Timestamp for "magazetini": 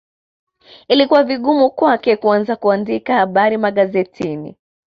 3.57-4.55